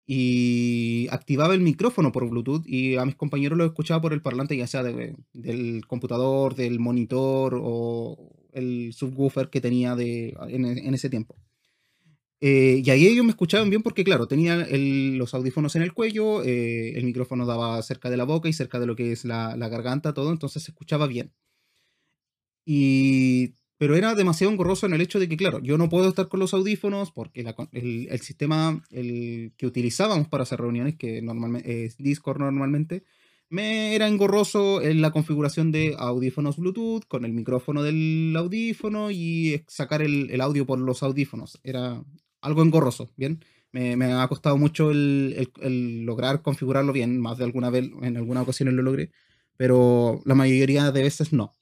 y 0.06 1.08
activaba 1.10 1.54
el 1.54 1.60
micrófono 1.60 2.12
por 2.12 2.28
Bluetooth 2.28 2.62
y 2.66 2.96
a 2.96 3.04
mis 3.04 3.16
compañeros 3.16 3.58
los 3.58 3.66
escuchaba 3.68 4.00
por 4.00 4.12
el 4.12 4.22
parlante, 4.22 4.56
ya 4.56 4.66
sea 4.66 4.82
de- 4.82 5.16
del 5.32 5.86
computador, 5.86 6.54
del 6.54 6.78
monitor 6.80 7.58
o 7.62 8.32
el 8.52 8.92
subwoofer 8.94 9.50
que 9.50 9.60
tenía 9.60 9.96
de, 9.96 10.34
en, 10.48 10.94
ese 10.94 11.10
tiempo. 11.10 11.36
Eh, 12.40 12.82
y 12.84 12.90
ahí 12.90 13.06
ellos 13.06 13.24
me 13.24 13.30
escuchaban 13.30 13.70
bien 13.70 13.82
porque, 13.82 14.04
claro, 14.04 14.28
tenía 14.28 14.66
los 14.70 15.32
audífonos 15.34 15.74
en 15.76 15.82
el 15.82 15.94
cuello, 15.94 16.42
eh, 16.44 16.90
el 16.96 17.04
micrófono 17.04 17.46
daba 17.46 17.80
cerca 17.82 18.10
de 18.10 18.18
la 18.18 18.24
boca 18.24 18.48
y 18.48 18.52
cerca 18.52 18.78
de 18.78 18.86
lo 18.86 18.94
que 18.94 19.12
es 19.12 19.24
la, 19.24 19.56
la 19.56 19.68
garganta, 19.68 20.12
todo, 20.14 20.30
entonces 20.32 20.62
se 20.62 20.70
escuchaba 20.70 21.06
bien. 21.06 21.32
Y, 22.66 23.54
pero 23.78 23.96
era 23.96 24.14
demasiado 24.14 24.52
engorroso 24.52 24.86
en 24.86 24.94
el 24.94 25.00
hecho 25.00 25.18
de 25.18 25.28
que, 25.28 25.36
claro, 25.36 25.60
yo 25.60 25.76
no 25.78 25.88
puedo 25.88 26.08
estar 26.08 26.28
con 26.28 26.40
los 26.40 26.54
audífonos 26.54 27.12
porque 27.12 27.44
el, 27.72 28.08
el 28.10 28.20
sistema 28.20 28.82
el 28.90 29.52
que 29.56 29.66
utilizábamos 29.66 30.28
para 30.28 30.44
hacer 30.44 30.60
reuniones, 30.60 30.96
que 30.96 31.20
normalmente 31.22 31.84
es 31.84 31.96
Discord 31.98 32.40
normalmente, 32.40 33.04
me 33.48 33.94
era 33.94 34.08
engorroso 34.08 34.82
en 34.82 35.00
la 35.00 35.12
configuración 35.12 35.70
de 35.70 35.94
audífonos 35.98 36.56
Bluetooth 36.56 37.04
con 37.06 37.24
el 37.24 37.32
micrófono 37.32 37.82
del 37.82 38.34
audífono 38.36 39.10
y 39.10 39.62
sacar 39.68 40.02
el, 40.02 40.30
el 40.30 40.40
audio 40.40 40.66
por 40.66 40.80
los 40.80 41.02
audífonos. 41.02 41.60
Era 41.62 42.02
algo 42.40 42.62
engorroso, 42.62 43.10
¿bien? 43.16 43.44
Me, 43.72 43.96
me 43.96 44.12
ha 44.12 44.26
costado 44.28 44.56
mucho 44.56 44.90
el, 44.90 45.50
el, 45.60 46.04
lograr 46.04 46.42
configurarlo 46.42 46.92
bien, 46.92 47.20
más 47.20 47.38
de 47.38 47.44
alguna 47.44 47.70
vez, 47.70 47.90
en 48.02 48.16
alguna 48.16 48.42
ocasión 48.42 48.74
lo 48.74 48.82
logré, 48.82 49.10
pero 49.56 50.22
la 50.24 50.34
mayoría 50.34 50.90
de 50.90 51.02
veces 51.02 51.32
no. 51.32 51.52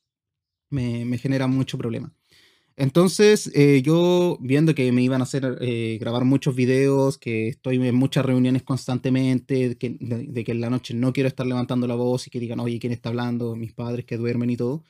Me, 0.70 1.04
me 1.04 1.18
genera 1.18 1.46
mucho 1.46 1.78
problema. 1.78 2.12
Entonces, 2.76 3.52
eh, 3.54 3.82
yo 3.82 4.36
viendo 4.40 4.74
que 4.74 4.90
me 4.90 5.02
iban 5.02 5.20
a 5.20 5.24
hacer 5.24 5.58
eh, 5.60 5.96
grabar 6.00 6.24
muchos 6.24 6.56
videos, 6.56 7.18
que 7.18 7.48
estoy 7.48 7.76
en 7.76 7.94
muchas 7.94 8.26
reuniones 8.26 8.64
constantemente, 8.64 9.76
que, 9.78 9.96
de, 10.00 10.44
que, 10.44 10.52
en 10.52 10.60
la 10.60 10.70
noche 10.70 10.92
no 10.92 11.12
quiero 11.12 11.28
estar 11.28 11.46
levantando 11.46 11.86
la 11.86 11.94
voz 11.94 12.26
y 12.26 12.30
que 12.30 12.40
digan, 12.40 12.58
oye, 12.58 12.80
¿quién 12.80 12.92
está 12.92 13.10
hablando? 13.10 13.54
Mis 13.54 13.72
padres 13.72 14.04
que 14.06 14.16
duermen 14.16 14.50
y 14.50 14.56
todo. 14.56 14.82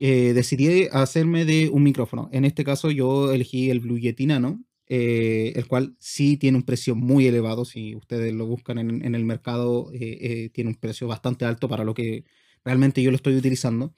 Eh, 0.00 0.32
decidí 0.34 0.88
hacerme 0.92 1.44
de 1.44 1.70
un 1.70 1.84
micrófono. 1.84 2.28
En 2.32 2.44
este 2.44 2.64
caso, 2.64 2.90
yo 2.90 3.32
elegí 3.32 3.70
el 3.70 3.80
Blue 3.80 3.98
Yeti 3.98 4.26
Nano, 4.26 4.64
el 4.88 5.66
cual 5.68 5.96
sí 5.98 6.36
tiene 6.36 6.58
un 6.58 6.64
precio 6.64 6.94
muy 6.96 7.26
elevado. 7.26 7.64
Si 7.64 7.94
ustedes 7.96 8.32
lo 8.34 8.46
buscan 8.46 8.78
en, 8.78 9.04
en 9.04 9.14
el 9.14 9.24
mercado, 9.24 9.90
tiene 9.92 10.70
un 10.70 10.76
precio 10.76 11.08
bastante 11.08 11.44
alto 11.44 11.68
para 11.68 11.84
lo 11.84 11.94
que 11.94 12.24
realmente 12.64 13.02
yo 13.02 13.10
lo 13.10 13.16
estoy 13.16 13.36
utilizando. 13.36 13.94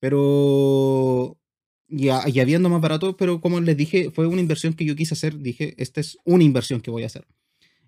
Pero 0.00 1.38
y, 1.88 2.10
habiendo 2.10 2.68
más 2.68 2.82
barato, 2.82 3.16
pero 3.16 3.40
como 3.40 3.60
les 3.60 3.76
dije, 3.76 4.10
fue 4.10 4.26
una 4.26 4.40
inversión 4.42 4.74
que 4.74 4.84
yo 4.84 4.94
quise 4.94 5.14
hacer. 5.14 5.38
Dije, 5.38 5.74
esta 5.78 6.00
es 6.00 6.18
una 6.24 6.44
inversión 6.44 6.80
que 6.80 6.90
voy 6.90 7.02
a 7.04 7.06
hacer. 7.06 7.26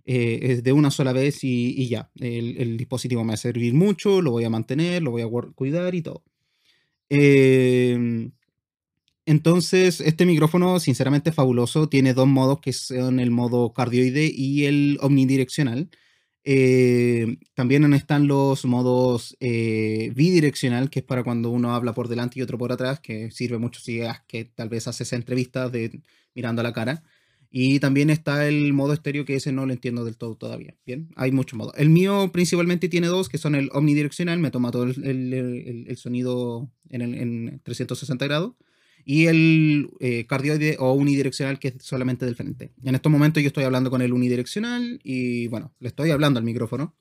Eh, 0.06 0.38
es 0.42 0.64
de 0.64 0.72
una 0.72 0.90
sola 0.90 1.12
vez 1.12 1.44
y, 1.44 1.86
ya. 1.88 2.10
El, 2.18 2.76
dispositivo 2.78 3.22
me 3.24 3.28
va 3.28 3.34
a 3.34 3.36
servir 3.36 3.74
mucho, 3.74 4.22
lo 4.22 4.30
voy 4.30 4.44
a 4.44 4.50
mantener, 4.50 5.02
lo 5.02 5.10
voy 5.10 5.22
a 5.22 5.28
cuidar 5.54 5.94
y 5.94 6.02
todo. 6.02 6.22
Em, 7.10 8.32
entonces, 9.26 10.00
este 10.00 10.24
micrófono, 10.26 10.80
sinceramente, 10.80 11.32
fabuloso. 11.32 11.88
Tiene 11.88 12.14
dos 12.14 12.26
modos 12.26 12.60
que 12.60 12.72
son 12.72 13.20
el 13.20 13.30
modo 13.30 13.72
cardioide 13.74 14.32
y 14.34 14.64
el 14.64 14.98
omnidireccional. 15.02 15.90
Eh, 16.44 17.38
también 17.54 17.92
están 17.92 18.26
los 18.26 18.64
modos 18.64 19.36
eh, 19.40 20.10
bidireccional, 20.14 20.88
que 20.90 21.00
es 21.00 21.04
para 21.04 21.22
cuando 21.22 21.50
uno 21.50 21.74
habla 21.74 21.92
por 21.92 22.08
delante 22.08 22.38
y 22.38 22.42
otro 22.42 22.58
por 22.58 22.72
atrás, 22.72 23.00
que 23.00 23.30
sirve 23.30 23.58
mucho 23.58 23.80
si 23.80 24.00
es 24.00 24.20
que 24.26 24.44
tal 24.46 24.68
vez 24.68 24.88
haces 24.88 25.12
entrevistas 25.12 25.70
de, 25.72 26.00
mirando 26.34 26.60
a 26.60 26.64
la 26.64 26.72
cara. 26.72 27.02
Y 27.52 27.80
también 27.80 28.10
está 28.10 28.46
el 28.46 28.72
modo 28.72 28.92
estéreo, 28.92 29.24
que 29.24 29.34
ese 29.34 29.50
no 29.52 29.66
lo 29.66 29.72
entiendo 29.72 30.04
del 30.04 30.16
todo 30.16 30.36
todavía. 30.36 30.76
Bien, 30.86 31.10
hay 31.16 31.32
muchos 31.32 31.58
modos. 31.58 31.74
El 31.76 31.90
mío 31.90 32.30
principalmente 32.32 32.88
tiene 32.88 33.08
dos, 33.08 33.28
que 33.28 33.38
son 33.38 33.56
el 33.56 33.70
omnidireccional, 33.72 34.38
me 34.38 34.52
toma 34.52 34.70
todo 34.70 34.84
el, 34.84 35.96
sonido 35.96 36.70
en, 36.90 37.02
en 37.02 37.60
360 37.64 38.24
grados 38.26 38.54
y 39.04 39.26
el 39.26 39.90
eh, 40.00 40.26
cardioide 40.26 40.76
o 40.78 40.92
unidireccional 40.92 41.58
que 41.58 41.68
es 41.68 41.74
solamente 41.80 42.26
del 42.26 42.36
frente. 42.36 42.72
En 42.84 42.94
estos 42.94 43.10
momentos 43.10 43.42
yo 43.42 43.48
estoy 43.48 43.64
hablando 43.64 43.90
con 43.90 44.02
el 44.02 44.12
unidireccional 44.12 45.00
y 45.02 45.48
bueno, 45.48 45.72
le 45.80 45.88
estoy 45.88 46.10
hablando 46.10 46.38
al 46.38 46.44
micrófono. 46.44 46.94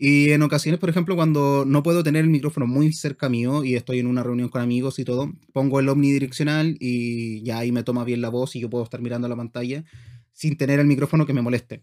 Y 0.00 0.30
en 0.30 0.42
ocasiones, 0.42 0.78
por 0.78 0.88
ejemplo, 0.88 1.16
cuando 1.16 1.64
no 1.66 1.82
puedo 1.82 2.04
tener 2.04 2.24
el 2.24 2.30
micrófono 2.30 2.68
muy 2.68 2.92
cerca 2.92 3.28
mío 3.28 3.64
y 3.64 3.74
estoy 3.74 3.98
en 3.98 4.06
una 4.06 4.22
reunión 4.22 4.48
con 4.48 4.62
amigos 4.62 5.00
y 5.00 5.04
todo, 5.04 5.32
pongo 5.52 5.80
el 5.80 5.88
omnidireccional 5.88 6.76
y 6.78 7.42
ya 7.42 7.58
ahí 7.58 7.72
me 7.72 7.82
toma 7.82 8.04
bien 8.04 8.20
la 8.20 8.28
voz 8.28 8.54
y 8.54 8.60
yo 8.60 8.70
puedo 8.70 8.84
estar 8.84 9.00
mirando 9.00 9.26
la 9.26 9.34
pantalla 9.34 9.84
sin 10.32 10.56
tener 10.56 10.78
el 10.78 10.86
micrófono 10.86 11.26
que 11.26 11.34
me 11.34 11.42
moleste. 11.42 11.82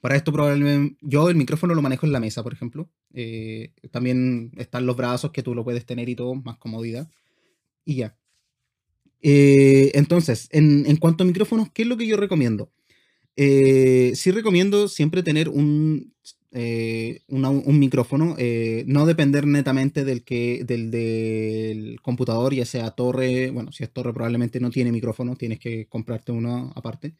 Para 0.00 0.16
esto 0.16 0.32
probablemente 0.32 0.96
yo 1.00 1.28
el 1.28 1.34
micrófono 1.34 1.74
lo 1.74 1.82
manejo 1.82 2.06
en 2.06 2.12
la 2.12 2.20
mesa, 2.20 2.42
por 2.42 2.52
ejemplo. 2.52 2.88
Eh, 3.14 3.72
también 3.90 4.52
están 4.56 4.86
los 4.86 4.96
brazos 4.96 5.32
que 5.32 5.42
tú 5.42 5.54
lo 5.54 5.64
puedes 5.64 5.86
tener 5.86 6.08
y 6.08 6.14
todo, 6.14 6.34
más 6.36 6.58
comodidad. 6.58 7.10
Y 7.84 7.96
ya. 7.96 8.16
Eh, 9.26 9.90
entonces, 9.94 10.48
en, 10.52 10.96
cuanto 10.98 11.24
a 11.24 11.26
micrófonos, 11.26 11.70
¿qué 11.72 11.82
es 11.82 11.88
lo 11.88 11.96
que 11.96 12.06
yo 12.06 12.18
recomiendo? 12.18 12.70
Eh, 13.36 14.12
sí 14.16 14.30
recomiendo 14.30 14.86
siempre 14.86 15.22
tener 15.22 15.48
un, 15.48 16.12
eh, 16.52 17.22
un 17.28 17.78
micrófono, 17.78 18.36
no 18.86 19.06
depender 19.06 19.46
netamente 19.46 20.04
del, 20.04 20.24
que, 20.24 20.64
del, 20.66 20.90
del 20.90 22.00
computador, 22.02 22.52
ya 22.54 22.66
sea 22.66 22.90
torre, 22.90 23.50
bueno, 23.50 23.72
si 23.72 23.82
es 23.84 23.90
torre 23.90 24.12
probablemente 24.12 24.60
no 24.60 24.70
tiene 24.70 24.92
micrófono, 24.92 25.36
tienes 25.36 25.58
que 25.58 25.86
comprarte 25.86 26.30
uno 26.30 26.70
aparte. 26.76 27.14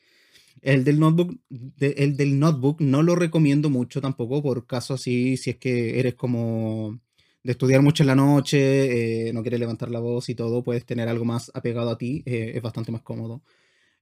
El 0.61 0.85
del 0.85 1.01
notebook, 1.01 1.39
el 1.81 2.17
del 2.19 2.39
notebook 2.39 2.83
no 2.83 3.03
lo 3.03 3.17
recomiendo 3.17 3.71
mucho 3.71 4.03
tampoco 4.03 4.43
por 4.43 4.67
caso 4.67 4.95
así, 4.95 5.39
si 5.39 5.51
es 5.51 5.57
que 5.57 5.99
eres 6.01 6.15
como 6.15 7.01
de 7.45 7.53
estudiar 7.53 7.83
mucho 7.83 8.03
en 8.03 8.07
la 8.09 8.15
noche, 8.17 9.29
eh, 9.29 9.33
no 9.35 9.43
quieres 9.43 9.61
levantar 9.61 9.91
la 9.91 10.01
voz 10.01 10.31
y 10.31 10.35
todo, 10.35 10.65
puedes 10.65 10.87
tener 10.87 11.09
algo 11.09 11.27
más 11.27 11.51
apegado 11.55 11.91
a 11.91 11.99
ti, 11.99 12.23
eh, 12.27 12.53
es 12.55 12.63
bastante 12.63 12.91
más 12.91 13.03
cómodo. 13.03 13.43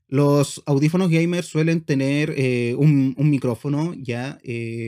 Los 0.09 0.63
audífonos 0.67 1.11
gamers 1.11 1.47
suelen 1.47 1.83
tener 1.83 2.35
eh, 2.37 2.75
un, 2.79 3.15
micrófono, 3.19 3.95
ya 3.95 4.39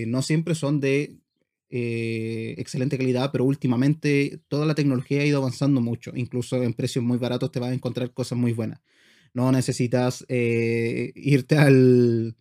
no 0.06 0.22
siempre 0.22 0.54
son 0.54 0.80
de 0.80 1.18
excelente 1.70 2.98
calidad, 2.98 3.32
pero 3.32 3.44
últimamente 3.44 4.40
toda 4.48 4.66
la 4.66 4.74
tecnología 4.76 5.22
ha 5.22 5.24
ido 5.24 5.38
avanzando 5.38 5.80
mucho, 5.80 6.12
incluso 6.14 6.62
en 6.62 6.74
precios 6.74 7.04
muy 7.04 7.18
baratos 7.18 7.50
te 7.50 7.58
vas 7.60 7.70
a 7.70 7.74
encontrar 7.74 8.12
cosas 8.12 8.38
muy 8.38 8.52
buenas. 8.52 8.80
No 9.32 9.50
necesitas 9.50 10.24
irte 10.28 11.56
al, 11.58 12.36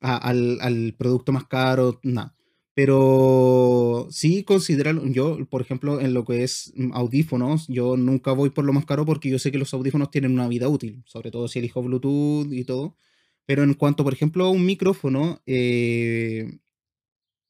al, 0.00 0.58
al 0.60 0.94
producto 0.98 1.32
más 1.32 1.46
caro, 1.46 2.00
nada 2.02 2.34
pero 2.82 4.06
sí 4.10 4.42
considerarlo, 4.42 5.06
yo, 5.06 5.44
por 5.50 5.60
ejemplo, 5.60 6.00
en 6.00 6.14
lo 6.14 6.24
que 6.24 6.44
es 6.44 6.72
mm, 6.76 6.92
audífonos, 6.94 7.66
yo 7.68 7.98
nunca 7.98 8.32
voy 8.32 8.48
por 8.48 8.64
lo 8.64 8.72
más 8.72 8.86
caro 8.86 9.04
porque 9.04 9.28
yo 9.28 9.38
sé 9.38 9.52
que 9.52 9.58
los 9.58 9.74
audífonos 9.74 10.10
tienen 10.10 10.32
una 10.32 10.48
vida 10.48 10.66
útil, 10.66 11.02
sobre 11.04 11.30
todo 11.30 11.46
si 11.46 11.58
elijo 11.58 11.82
Bluetooth 11.82 12.50
y 12.50 12.64
todo. 12.64 12.96
Pero 13.44 13.64
en 13.64 13.74
cuanto, 13.74 14.02
por 14.02 14.14
ejemplo, 14.14 14.46
a 14.46 14.50
un 14.50 14.64
micrófono, 14.64 15.42
eh, 15.44 16.58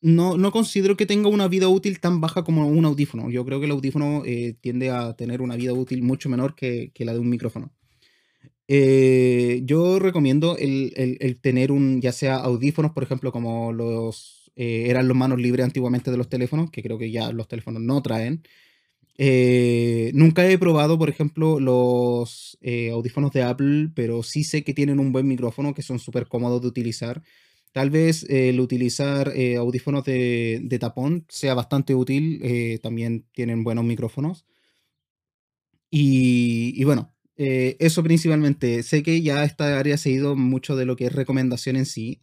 no, 0.00 0.36
no, 0.36 0.50
considero 0.50 0.96
que 0.96 1.06
tenga 1.06 1.28
una 1.28 1.46
vida 1.46 1.68
útil 1.68 2.00
tan 2.00 2.20
baja 2.20 2.42
como 2.42 2.66
un 2.66 2.84
audífono. 2.84 3.30
Yo 3.30 3.44
creo 3.44 3.60
que 3.60 3.66
el 3.66 3.72
audífono 3.72 4.24
eh, 4.26 4.56
tiende 4.60 4.90
a 4.90 5.14
tener 5.14 5.42
una 5.42 5.54
vida 5.56 5.74
útil 5.74 6.02
mucho 6.02 6.28
menor 6.28 6.56
que, 6.56 6.90
que 6.92 7.04
la 7.04 7.12
de 7.12 7.20
un 7.20 7.30
micrófono. 7.30 7.72
Eh, 8.66 9.62
yo 9.64 9.98
recomiendo 10.00 10.56
el, 10.56 10.92
el, 10.96 11.18
el, 11.20 11.40
tener 11.40 11.72
un, 11.72 12.00
ya 12.00 12.12
sea 12.12 12.36
audífonos, 12.36 12.92
por 12.92 13.02
ejemplo, 13.02 13.32
como 13.32 13.72
los 13.72 14.39
eh, 14.56 14.86
eran 14.88 15.08
los 15.08 15.16
manos 15.16 15.40
libres 15.40 15.64
antiguamente 15.64 16.10
de 16.10 16.16
los 16.16 16.28
teléfonos, 16.28 16.70
que 16.70 16.82
creo 16.82 16.98
que 16.98 17.10
ya 17.10 17.32
los 17.32 17.48
teléfonos 17.48 17.82
no 17.82 18.02
traen. 18.02 18.42
Eh, 19.18 20.10
nunca 20.14 20.48
he 20.48 20.58
probado, 20.58 20.98
por 20.98 21.10
ejemplo, 21.10 21.60
los 21.60 22.58
eh, 22.62 22.90
audífonos 22.90 23.32
de 23.32 23.42
Apple, 23.42 23.90
pero 23.94 24.22
sí 24.22 24.44
sé 24.44 24.64
que 24.64 24.74
tienen 24.74 25.00
un 25.00 25.12
buen 25.12 25.28
micrófono, 25.28 25.74
que 25.74 25.82
son 25.82 25.98
súper 25.98 26.26
cómodos 26.28 26.62
de 26.62 26.68
utilizar. 26.68 27.22
Tal 27.72 27.90
vez 27.90 28.24
el 28.28 28.60
utilizar 28.60 29.32
audífonos 29.58 30.04
de, 30.04 30.60
de, 30.62 30.78
tapón 30.78 31.24
sea 31.28 31.54
bastante 31.54 31.94
útil, 31.94 32.80
también 32.82 33.26
tienen 33.32 33.62
buenos 33.64 33.84
micrófonos. 33.84 34.44
Y, 35.90 36.72
y 36.76 36.84
bueno, 36.84 37.14
eso 37.36 38.02
principalmente. 38.02 38.82
Sé 38.82 39.02
que 39.02 39.22
ya 39.22 39.44
esta 39.44 39.78
área 39.78 39.94
ha 39.94 39.98
seguido 39.98 40.36
mucho 40.36 40.76
de 40.76 40.86
lo 40.86 40.96
que 40.96 41.06
es 41.06 41.12
recomendación 41.12 41.76
en 41.76 41.86
sí. 41.86 42.22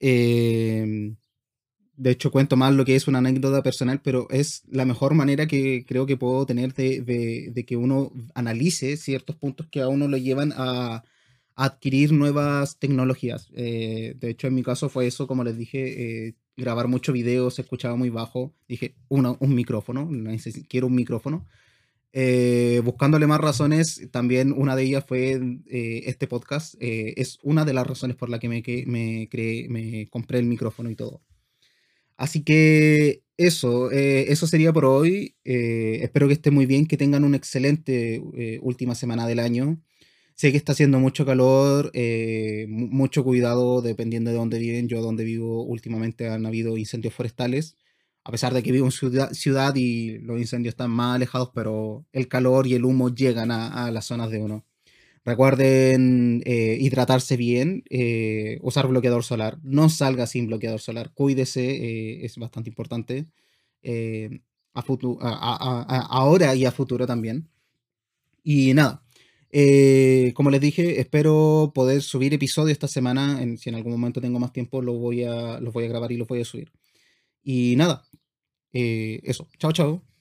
Eh, 0.00 1.14
de 1.96 2.10
hecho 2.10 2.30
cuento 2.30 2.56
más 2.56 2.74
lo 2.74 2.84
que 2.84 2.96
es 2.96 3.08
una 3.08 3.18
anécdota 3.18 3.62
personal, 3.62 4.00
pero 4.02 4.28
es 4.30 4.62
la 4.68 4.84
mejor 4.84 5.14
manera 5.14 5.46
que 5.46 5.84
creo 5.86 6.06
que 6.06 6.16
puedo 6.16 6.44
tener 6.46 6.74
de, 6.74 7.64
que 7.66 7.76
uno 7.76 8.12
analice 8.34 8.96
ciertos 8.96 9.36
puntos 9.36 9.66
que 9.70 9.80
a 9.80 9.88
uno 9.88 10.08
lo 10.08 10.16
llevan 10.16 10.52
a, 10.56 11.04
adquirir 11.56 12.12
nuevas 12.12 12.78
tecnologías. 12.78 13.48
Eh, 13.54 14.16
de 14.18 14.30
hecho, 14.30 14.48
en 14.48 14.54
mi 14.54 14.62
caso 14.62 14.88
fue 14.88 15.06
eso, 15.06 15.26
como 15.26 15.44
les 15.44 15.56
dije, 15.56 16.26
eh, 16.26 16.34
grabar 16.56 16.88
muchos 16.88 17.12
videos, 17.12 17.54
se 17.54 17.62
escuchaba 17.62 17.96
muy 17.96 18.10
bajo. 18.10 18.52
Dije, 18.68 18.94
uno, 19.08 19.36
un 19.40 19.54
micrófono, 19.54 20.10
quiero 20.68 20.88
un 20.88 20.94
micrófono. 20.94 21.46
Eh, 22.12 22.80
buscándole 22.84 23.26
más 23.26 23.40
razones, 23.40 24.08
también 24.12 24.52
una 24.52 24.76
de 24.76 24.84
ellas 24.84 25.04
fue 25.06 25.40
este 25.66 26.26
podcast. 26.26 26.74
es 26.80 27.38
una 27.42 27.64
de 27.64 27.74
las 27.74 27.86
razones 27.86 28.16
por 28.16 28.30
la 28.30 28.38
que 28.38 28.48
me, 28.48 28.62
me, 28.86 29.28
creé, 29.28 29.68
me 29.68 30.08
compré 30.08 30.38
el 30.38 30.46
micrófono 30.46 30.90
y 30.90 30.96
todo. 30.96 31.22
Así 32.16 32.42
que 32.44 33.24
eso, 33.36 33.90
eh, 33.90 34.32
eso 34.32 34.46
sería 34.46 34.72
por 34.72 34.84
hoy. 34.84 35.36
Eh, 35.44 36.00
espero 36.02 36.28
que 36.28 36.34
esté 36.34 36.50
muy 36.50 36.66
bien, 36.66 36.86
que 36.86 36.96
tengan 36.96 37.24
una 37.24 37.36
excelente 37.36 38.22
eh, 38.36 38.58
última 38.62 38.94
semana 38.94 39.26
del 39.26 39.40
año. 39.40 39.80
Sé 40.34 40.50
que 40.50 40.56
está 40.58 40.72
haciendo 40.72 40.98
mucho 40.98 41.24
calor, 41.26 41.92
mucho 42.68 43.22
cuidado 43.24 43.82
dependiendo 43.82 44.30
de 44.30 44.36
dónde 44.36 44.58
viven. 44.58 44.88
Yo 44.88 45.00
donde 45.00 45.24
vivo 45.24 45.64
últimamente 45.64 46.28
han 46.28 46.46
habido 46.46 46.76
incendios 46.76 47.14
forestales, 47.14 47.76
a 48.24 48.32
pesar 48.32 48.52
de 48.54 48.62
que 48.64 48.72
vivo 48.72 48.86
en 48.86 48.92
ciudad, 48.92 49.32
ciudad 49.32 49.74
y 49.76 50.18
los 50.18 50.38
incendios 50.38 50.72
están 50.72 50.90
más 50.90 51.16
alejados, 51.16 51.50
pero 51.54 52.06
el 52.12 52.28
calor 52.28 52.66
y 52.66 52.74
el 52.74 52.84
humo 52.84 53.14
llegan 53.14 53.52
a 53.52 53.90
las 53.92 54.06
zonas 54.06 54.30
de 54.30 54.38
uno. 54.40 54.64
Recuerden 55.24 56.42
eh, 56.44 56.76
hidratarse 56.78 57.38
bien, 57.38 57.82
eh, 57.88 58.58
usar 58.60 58.86
bloqueador 58.88 59.24
solar. 59.24 59.58
No 59.62 59.88
salga 59.88 60.26
sin 60.26 60.46
bloqueador 60.48 60.80
solar. 60.80 61.12
Cuídese, 61.14 61.64
eh, 61.64 62.26
es 62.26 62.36
bastante 62.36 62.68
importante. 62.68 63.26
A 64.74 64.82
ahora 66.10 66.54
y 66.54 66.64
a 66.66 66.72
futuro 66.72 67.06
también. 67.06 67.48
Y 68.42 68.74
nada, 68.74 69.02
como 70.34 70.50
les 70.50 70.60
dije, 70.60 71.00
espero 71.00 71.72
poder 71.74 72.02
subir 72.02 72.34
episodios 72.34 72.72
esta 72.72 72.88
semana. 72.88 73.40
Si 73.56 73.70
en 73.70 73.76
algún 73.76 73.92
momento 73.92 74.20
tengo 74.20 74.38
más 74.38 74.52
tiempo, 74.52 74.82
los 74.82 74.98
voy 74.98 75.24
a, 75.24 75.58
los 75.60 75.72
voy 75.72 75.84
a 75.84 75.88
grabar 75.88 76.12
y 76.12 76.18
los 76.18 76.28
voy 76.28 76.40
a 76.42 76.44
subir. 76.44 76.70
Y 77.42 77.76
nada, 77.76 78.04
eso. 78.72 79.48
Chao, 79.58 79.72
chao. 79.72 80.13